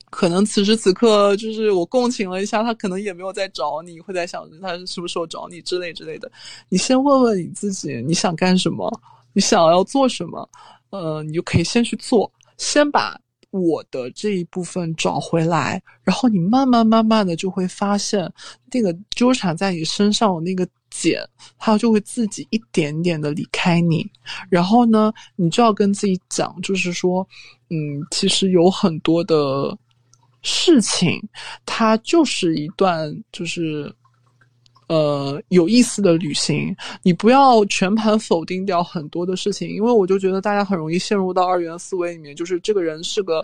[0.09, 6.31] 可能此时此刻就是我共情了一下，他可能也没有在找你，会在想着他什么时候找你之类之类的。
[6.69, 8.89] 你先问问你自己，你想干什么？
[9.33, 10.49] 你想要做什么？
[10.91, 13.19] 呃，你就可以先去做，先把。
[13.51, 18.31] 我的这一部分找回来，然后你慢慢慢慢的就会发现，
[18.71, 21.19] 那个纠缠在你身上的那个茧，
[21.57, 24.05] 它就会自己一点点的离开你。
[24.49, 27.27] 然后呢，你就要跟自己讲，就是说，
[27.69, 29.77] 嗯，其实有很多的
[30.41, 31.21] 事情，
[31.65, 33.93] 它就是一段，就是。
[34.87, 36.73] 呃，有意思的旅行，
[37.03, 43.43] 你不要全盘否定掉很多的事情，因为我就觉得大家很容易陷入到二元思维里面，就是这个人是个，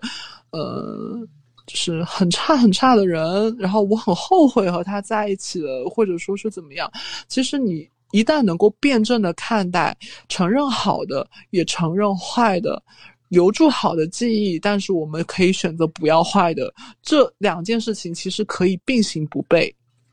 [0.51, 1.19] 呃，
[1.67, 6.89] 就是很差很差的人，然后我很后悔和他在一起了，或者说是怎么样。
[7.27, 9.93] 其实你一旦能够辩证的看待，
[10.29, 12.81] 承认好的，也承认坏的，
[13.27, 19.69] 留住好的记忆，但是我们可以选择不要坏的，这两件事情其实可以并行不悖，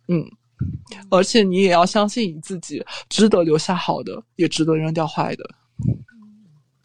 [0.08, 0.28] 嗯。
[1.10, 5.50] 而且你也要相信你自己，值得留下好的，也值得扔掉坏的。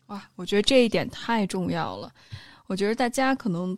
[0.08, 2.12] 哇，我觉得这一点太重要了。
[2.68, 3.78] 我觉得大家可能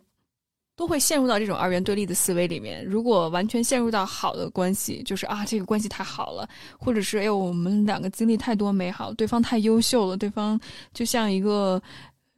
[0.76, 2.84] 都会陷入到这种二元对立的思维里面。
[2.84, 10.58] 如果完全陷入到好的关系，就是啊，这个关系太好了，或者是哎呦，我们两个经历太多美好，对方太优秀了，对方
[10.92, 11.82] 就像一个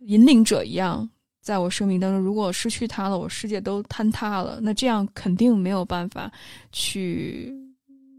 [0.00, 1.08] 引领者一样。
[1.40, 4.60] 在我生命当中，如果失去他了，我世界都坍塌了。
[4.62, 6.30] 那这样肯定没有办法
[6.70, 7.50] 去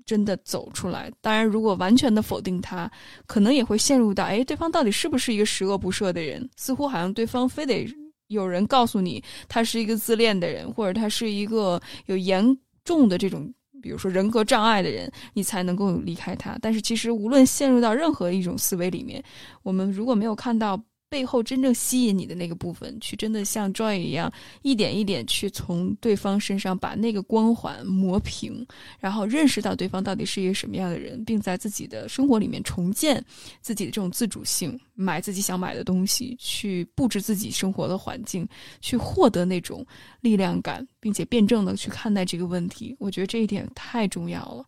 [0.05, 1.11] 真的走出来。
[1.21, 2.91] 当然，如果完全的否定他，
[3.27, 6.49] 可能也会陷入到：哎，对方到底是不是一个十恶不赦的人？
[6.57, 7.87] 似乎好像对方非得
[8.27, 13.53] 有人告诉你，他是一个自恋的人，或者他是一个有严重的这种，
[13.83, 16.57] 比如说人格障碍的人，你才能够离开他。
[16.59, 19.23] 但是，其实无论陷入到任何一种思维里面，
[19.61, 20.81] 我们如果没有看到。
[21.11, 28.65] 背后真正吸引你的那个部分，去真的像 Joy 一样，一点一点去从对方身上把那个光环磨平，
[28.97, 33.21] 然后认识到对方到底是一个什么样的人，并在自己的生活里面重建
[33.59, 38.47] 自己的这种自主性，买自己想买的东西，去布置自己生活的环境，
[38.79, 39.85] 去获得那种
[40.21, 42.95] 力量感，并且辩证的去看待这个问题。
[42.99, 44.65] 我觉得这一点太重要了。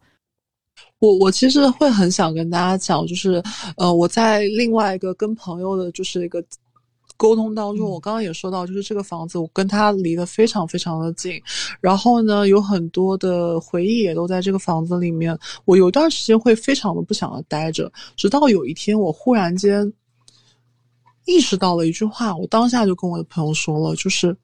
[1.00, 3.43] 我我其实会很想跟大家讲，就是，
[3.76, 6.41] 呃，我在另外一个跟朋友的，就是一个
[7.17, 11.41] 沟通当中，我刚刚也说到，就是这个房子我跟他离得非常非常的近，
[11.82, 15.38] 然后呢，有很多的回忆也都在这个房子里面。
[15.65, 19.91] 我有段时间会非常的不想要待着，直到有一天我忽然间
[21.26, 24.36] 意识到了一句话，我当下就跟我的朋友说了，就是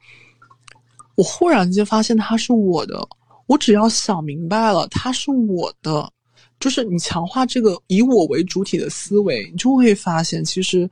[1.16, 3.06] 我忽然间发现它是我的，
[3.48, 6.12] 我只要想明白了，它是我的。
[6.60, 10.90] 就是你强化这个以我为主体的思维，你就会发现其实。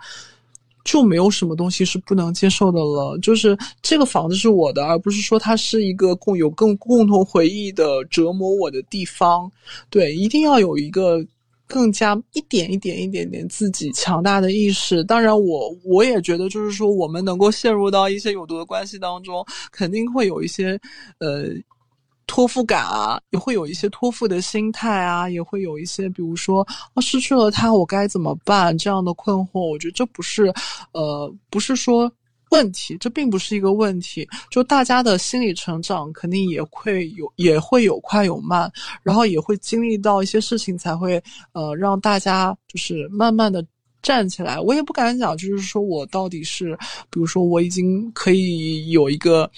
[0.83, 3.17] 就没有什么东西是不能接受的了。
[3.17, 9.51] 就是这个房子是我的，而不是说它是一个共有更共同回忆的折磨我的地方。
[9.89, 11.21] 对，一定要有一个
[11.67, 15.03] 更加一点一点一点点自己强大的意识。
[15.03, 20.79] 当然，我我也觉得，就是说我们能够陷入到一些有毒的关系当中，肯定会有一些
[21.19, 21.49] 呃。
[22.27, 26.61] 托付感啊，也会有一些托付的心态啊，也会有一些，比如说，
[26.93, 28.77] 啊，失去了他，我该怎么办？
[28.77, 30.53] 这样的困惑，我觉得这不是，
[30.91, 32.11] 呃，不是说
[32.51, 34.27] 问题，这并不是一个问题。
[34.51, 38.69] 就大家的心理成长，肯定也会有，也会有快有慢，
[39.01, 41.21] 然后也会经历到一些事情，才会，
[41.53, 43.65] 呃，让大家就是慢慢的
[44.03, 44.59] 站起来。
[44.59, 46.77] 我也不敢讲，就是说我到底是，
[47.09, 49.49] 比如说我已经可以有一个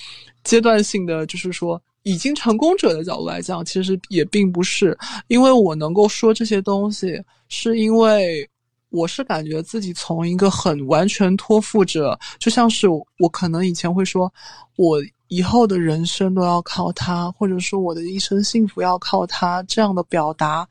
[0.43, 1.81] 阶段性的，就是说。
[2.03, 8.49] 已经成功者的角度来讲，其实也并不是，因为我能够说这些东西，是因为
[8.89, 14.31] 我是感觉自己从一个很完全托付者，就像是我可能以前会说，
[14.77, 20.67] 我以后的人生都要靠他，或者说我的一生幸福要靠他这样的表达，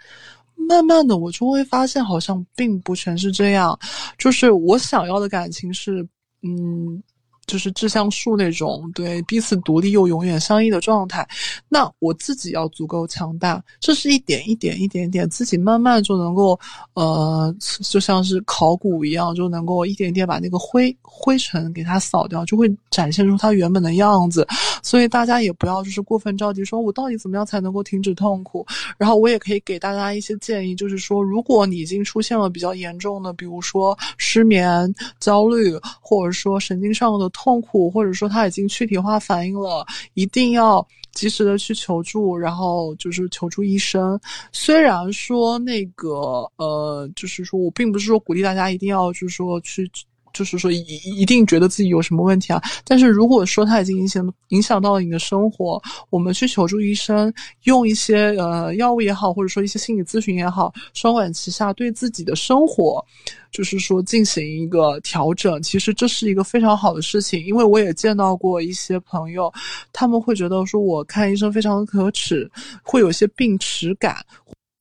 [0.57, 3.79] 慢慢的我就会发现，好像并不全是这样，
[4.17, 6.03] 就是我想要的感情是，
[6.43, 7.03] 嗯。
[7.49, 11.27] 就是志向树那种，对彼此独立又永远相依的状态。
[11.69, 16.57] 那我自己要足够强大，这是一点一点一点点，自己慢慢就能够，
[16.95, 24.47] 呃，就像是考古一样，就能够一点点把那个灰灰尘给它扫掉，就会展现出它原本的样子。
[24.89, 28.67] 所以大家也不要就是过分着急，说我到底怎么样才能够停止痛苦？
[28.97, 37.29] 然后我也可以给大家一些建议，就是说，如果你已经出现了比较严重的，比如说失眠、焦虑，或者说神经上的。
[37.31, 44.19] 痛苦，或者说他已经躯体化反应了，一定要及时的去求助，然后就是求助医生。
[44.51, 49.89] 虽然说那个呃，就是说我并不是说鼓励大家一定要就是说去。
[50.39, 52.63] 就是说，一一定觉得自己有什么问题啊？
[52.85, 57.33] 但是如果说他已经影响影响到了你的生活，我们去求助医生，
[57.65, 63.05] 用一些呃药物也好，或者说一些心理咨询也好，双管齐下，对自己的生活，
[63.51, 65.61] 就是说进行一个调整。
[65.61, 69.53] 其实这是一个非常好的事情，因为我也见到过一些朋友，
[69.93, 72.49] 他们会觉得说我看医生非常的可耻，
[72.85, 74.25] 会有些病耻感。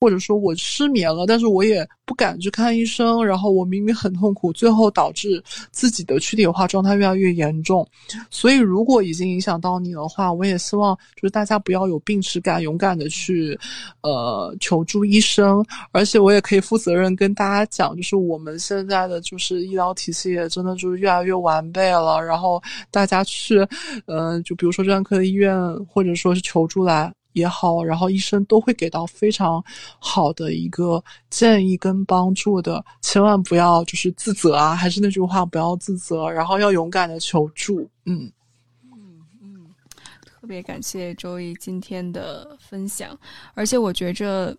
[0.00, 7.86] 或者说我失眠了，但是我也不敢去看医生，然后我明明很痛苦，最后导致自己的躯体化状态越来越严重。
[8.30, 13.58] 所以如果已经影响到你的话，我也希望就是大家不要有病耻感，勇敢的去，
[14.02, 15.64] 呃，求助医生。
[15.90, 22.20] 而且我也可以负责任跟大家讲，就是我们现在的就是医疗体系也真的就是越来越完备了。
[22.22, 23.66] 然后大家去，
[24.06, 25.56] 嗯，就比如说专科医院，
[25.86, 27.12] 或者说是求助来。
[27.38, 29.64] 也好，然后医生都会给到非常
[29.98, 37.88] 好的一个建议跟帮助的，千万不要就是自责啊，还是那句话，不要自责，然后要勇敢的求助。
[38.04, 38.30] 嗯
[38.92, 39.66] 嗯嗯，
[40.24, 43.18] 特别感谢周易今天的分享，
[43.54, 44.56] 而且我觉着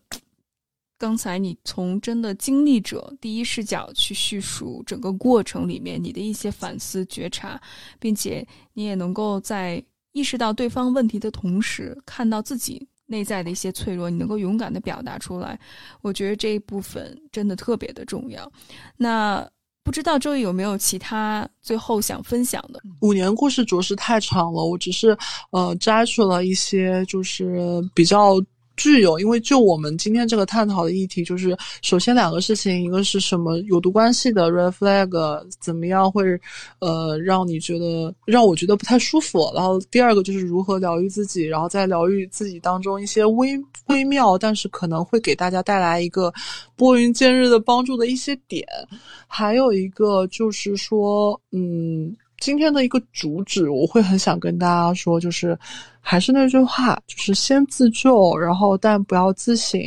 [0.97, 7.61] 刚才你从真的经历者第一视角去叙述整个过程里面你的一些反思觉察，
[7.99, 9.83] 并且你也能够在。
[10.19, 15.57] 意识到对方问题的同时，看到自己内在的一些脆弱，你能够勇敢的表达出来，
[16.01, 18.51] 我觉得这一部分真的特别的重要。
[18.97, 19.49] 那
[19.83, 22.81] 不知道周易有没有其他最后想分享的？
[22.99, 25.17] 五年故事着实太长了，我只是
[25.51, 28.35] 呃摘取了一些，就是比较。
[28.79, 36.23] 具有，因为就我们今天这个探讨的议题，就是首先两个事情，一个是什么有毒关系的 red flag 怎么样会，
[36.79, 43.49] 呃，让你觉得让我觉得不太舒服，然后第二个就是如何疗愈自己，然后在疗愈自己当中一些微
[43.87, 46.33] 微妙，但是可能会给大家带来一个
[46.77, 48.65] 拨云见日的帮助的一些点，
[49.27, 52.15] 还有一个就是说，嗯。
[52.39, 55.57] 今天的一个主旨，我会很想跟大家说，就是
[55.99, 59.79] 还是那句话，就是先自救，然后但不要自省。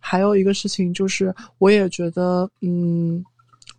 [0.00, 3.22] 还有一个事情就是，我也觉得，嗯，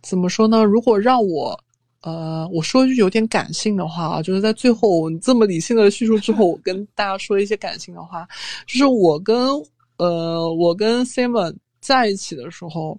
[0.02, 0.62] 怎么说呢？
[0.62, 1.58] 如果让我，
[2.02, 8.28] 呃，我说句有点感性的话啊，就是在最后这么理性的叙述之后，我跟大家说一些感性的话，
[8.66, 9.48] 就是我跟
[9.96, 12.98] 呃，我跟 Simon 在一起的时候，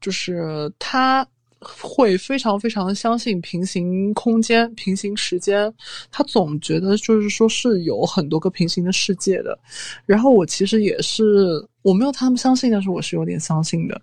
[0.00, 1.26] 就是他。
[1.60, 5.72] 会非常非常的相信平行空间、平行时间，
[6.10, 9.58] 他总觉得就是说是有很多个平行的世界的。
[10.04, 14.00] 然后我其实也是，我没有他们相信，但是我是有点相信的。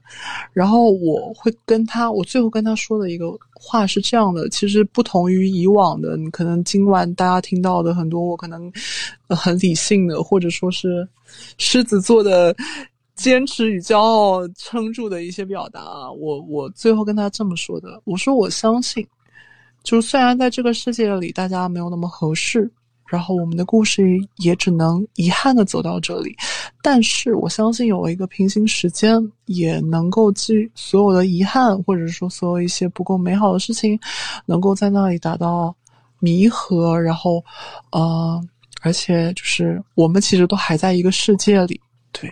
[0.51, 8.71] 然后我会跟他，我最后跟他说的一个话是这样的：其实不同于以往的，你可能今晚大家听到的很多，我可能
[9.29, 11.07] 很理性的，或者说是
[11.57, 12.55] 狮子座的。
[13.15, 16.11] 坚持与骄傲撑住的一些表达。
[16.11, 19.05] 我我最后跟他这么说的，我说我相信，
[19.83, 22.71] 就虽然在这个世界里大家没有那么合适。
[23.05, 26.35] 然后我们的故事也只能遗憾的走到这里，
[26.81, 33.99] 但是我相信有一个平行时间，也能够记所有的遗憾，或者说所有一些不够美好的事情，
[34.47, 35.75] 能够在那里达到
[36.17, 36.99] 弥合。
[36.99, 37.43] 然后，
[37.91, 38.41] 呃，
[38.81, 41.79] 而且就是我们其实都还在一个世界里，
[42.11, 42.31] 对。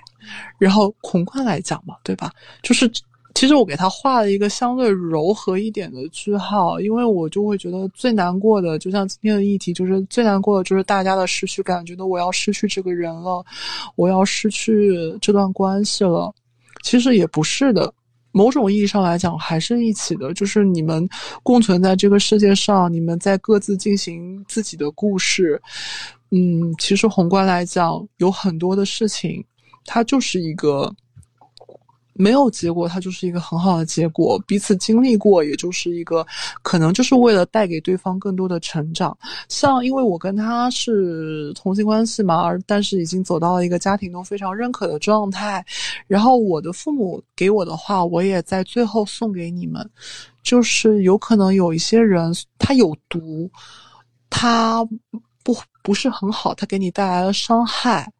[0.58, 2.32] 然后宏观来讲嘛，对吧？
[2.64, 2.92] 就是。
[3.34, 13.42] 其实我给他画了一个相对柔和一点的句号，因为我就会觉得最难过的，就像今天的议题，就是最难过的就是大家的失去感，觉得我要失去这个人了，
[13.96, 16.30] 我要失去这段关系了。
[16.84, 17.92] 其实也不是的，
[18.34, 21.08] 某种意义上来讲还是一起的，就是你们
[21.42, 25.60] 共存在这个世界上，你们在各自进行自己的故事。
[26.32, 29.42] 嗯，其实宏观来讲，有很多的事情，
[29.86, 30.94] 它就是一个。
[32.14, 34.38] 没有结果，它就是一个很好的结果。
[34.46, 36.28] 彼此经历过，也就是一个
[36.62, 39.18] 可能，就是为了带给对方更多的成长。
[39.48, 45.66] 像因为我跟他是同性关系嘛，而但是已经走到了一个家庭都非常认可的状态。
[46.06, 49.90] 然后我的父母给我的话，我也在最后送给你们，
[50.44, 53.50] 就是有可能有一些人他有毒，
[54.30, 54.86] 他
[55.44, 58.12] 不不是很好，他给你带来了伤害。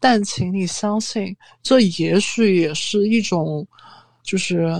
[0.00, 3.66] 但请你相信，这也许也是一种，
[4.22, 4.72] 就是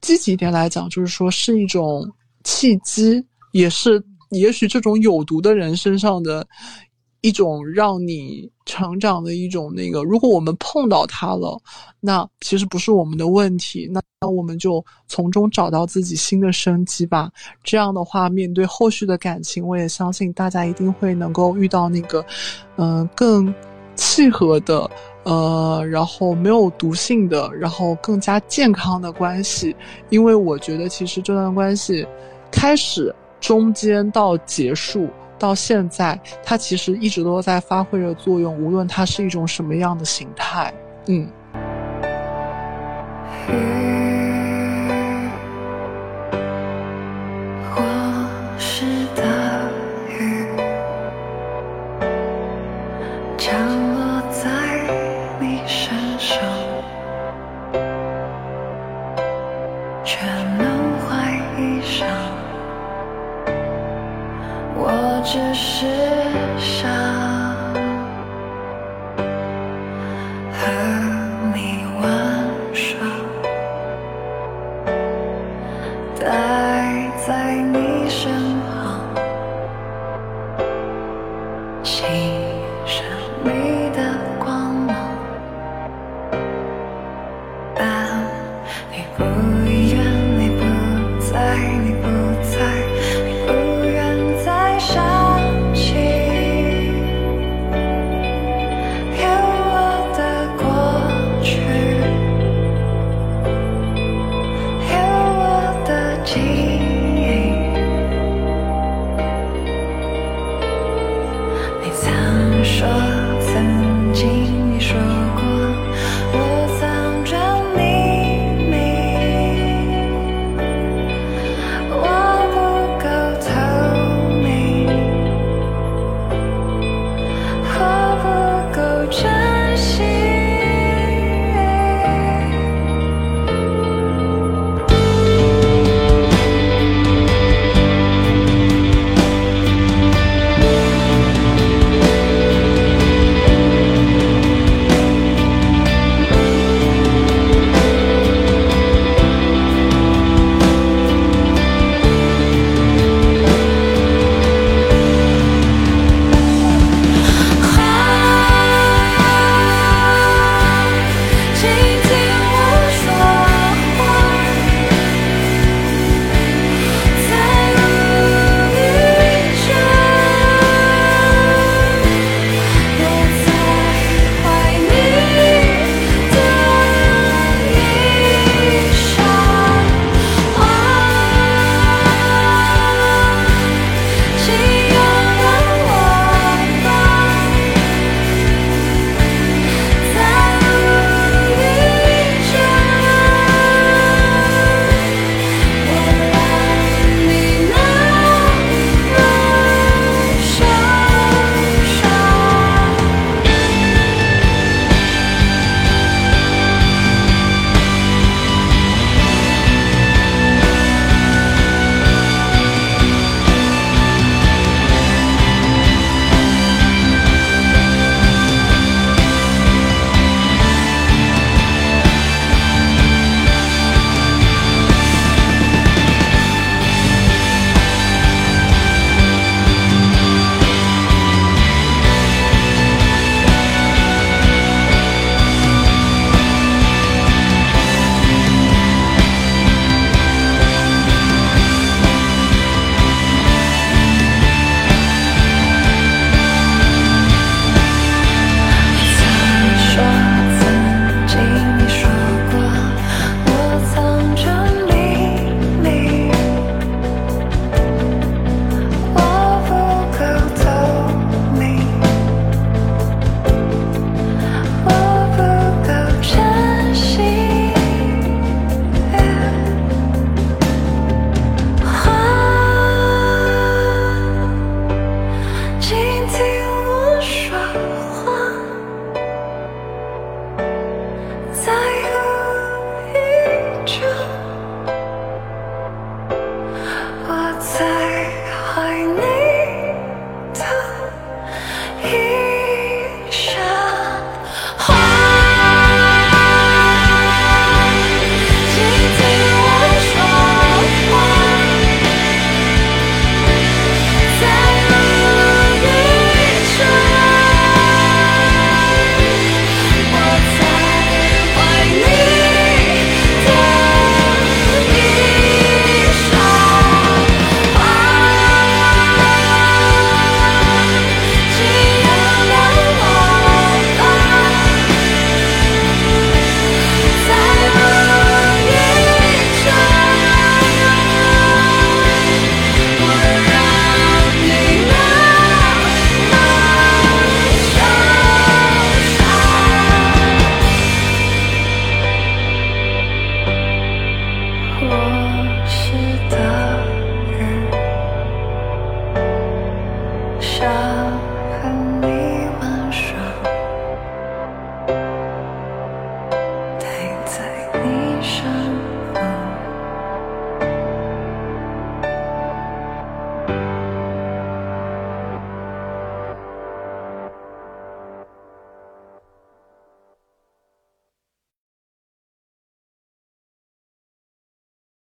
[0.00, 2.10] 积极一点来讲，就是说是一种
[2.42, 6.46] 契机，也是也许这种有毒的人身上的
[7.20, 10.02] 一种让你成长的一种那个。
[10.02, 11.60] 如果我们碰到他了，
[12.00, 17.30] 那其实不是我们的问题，那那我们就从中找到自己新的生机吧。
[17.62, 22.24] 这样的话，面对后续的感情，我也相信大家一定会能够遇到那个，
[22.76, 23.52] 嗯，更。
[23.96, 24.88] 契合的，
[25.24, 29.74] 呃，然后没有毒性的，然后更加健康的关系，
[30.10, 32.06] 因为我觉得其实这段关系，
[32.50, 40.72] 开始、中间到结束到现在，它其实一直都在发挥着作用，无论它是一种什么样的形态，
[41.06, 41.28] 嗯。